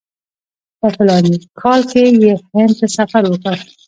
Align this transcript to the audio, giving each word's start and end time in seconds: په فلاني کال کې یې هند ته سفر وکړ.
په 0.79 0.87
فلاني 0.95 1.35
کال 1.61 1.81
کې 1.91 2.03
یې 2.21 2.33
هند 2.51 2.71
ته 2.79 2.85
سفر 2.97 3.23
وکړ. 3.27 3.57